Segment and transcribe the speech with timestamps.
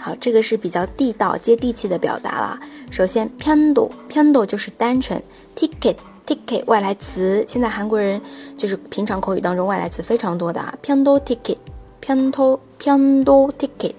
[0.00, 2.58] 好，这个是比较地道接地气的表达了。
[2.90, 5.22] 首先，pando pando 就是单纯。
[5.54, 5.96] ticket
[6.26, 8.18] ticket 外来词，现在韩国人
[8.56, 11.58] 就是平常口语当中外来词非常多的啊，pando ticket
[12.00, 13.92] Pando Pando ticket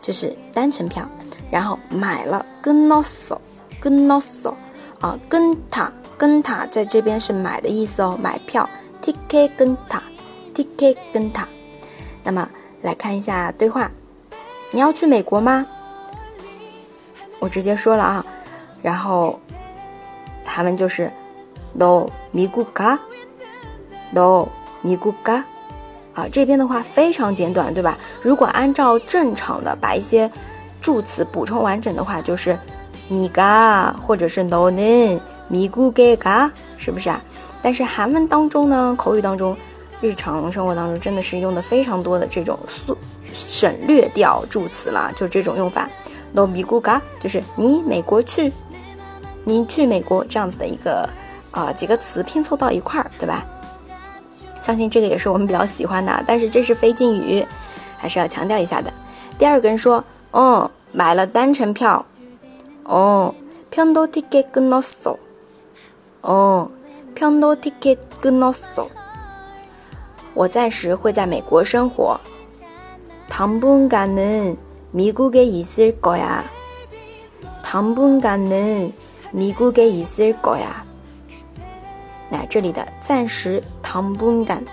[0.00, 1.08] 就是单程票，
[1.50, 2.46] 然后买了。
[2.62, 3.40] 跟诺索
[3.80, 4.56] 跟诺索，
[5.00, 5.92] 啊，跟塔。
[6.16, 8.68] 跟塔在这边是买的意思哦，买票
[9.02, 10.02] ，ticket 跟塔。
[10.54, 11.48] ticket 跟塔。
[12.22, 12.48] 那么
[12.82, 13.90] 来看一下对话。
[14.71, 15.65] 你要去美国吗？
[17.39, 18.25] 我直接说了啊，
[18.81, 19.39] 然后
[20.45, 21.11] 他们就是，
[21.73, 24.47] no 미국 가，no
[24.81, 25.43] 미국 가，
[26.13, 27.97] 啊，这边的话非常简短，对吧？
[28.21, 30.31] 如果按照正常的把一些
[30.81, 32.57] 助词补充完整的话，就是
[33.09, 37.21] 你가或者是너는미국에 가， 是不是啊？
[37.61, 39.55] 但是韩文当中呢，口语当中，
[40.01, 42.97] 日常生活当中真的是用的非常多的这种速。
[43.37, 45.89] 省略掉助词了，就这种用法。
[46.33, 48.51] No 미국 가， 就是你美国去，
[49.43, 51.07] 你去美国这样子的一个
[51.51, 53.45] 啊几个词拼凑到一块儿，对吧？
[54.59, 57.45] 相信这个也是我们比较喜欢的，但是这是非敬语，
[57.97, 58.91] 还是要强调一下的。
[59.37, 62.03] 第二个人说，哦，买了单程票，
[62.85, 63.33] 哦，
[63.71, 65.17] 편도티켓끊었 어，
[66.21, 66.69] 哦，
[67.15, 68.87] 편도티켓끊었 어，
[70.33, 72.19] 我暂时会在美国生活。
[73.29, 76.43] 당분간은미국에있을거 야。
[77.63, 80.85] 당분간은미국에있을거 야。
[82.29, 84.63] 那这里的暂时당분 간，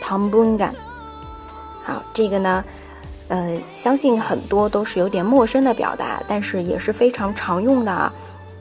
[0.00, 0.72] 당분 간。
[1.82, 2.64] 好，这个呢，
[3.28, 8.12] 呃，相信很多都是有点陌生的表达，但是也是非常常用的啊。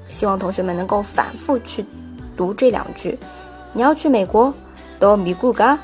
[0.10, 1.86] 希望同学们能够反复去
[2.36, 3.18] 读这两句。
[3.74, 4.54] 你要去美国？
[5.00, 5.78] 到미국 가？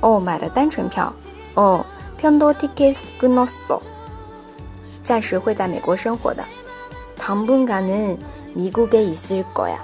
[0.00, 1.12] 哦，买了单程票。
[1.54, 1.86] 哦。
[2.22, 3.80] 편도티켓끊었 어，
[5.04, 6.44] 暂时会在美国生活的。
[7.18, 9.78] 당분간은미국에있을거 야。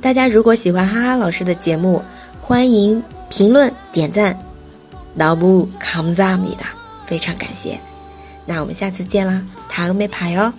[0.00, 2.02] 大家如果喜欢哈哈老师的节目，
[2.40, 4.38] 欢迎评论点赞。
[5.14, 6.68] 너무감사합니 다，
[7.06, 7.78] 非常感谢。
[8.46, 10.52] 那我们下次见啦，다음에봐 요。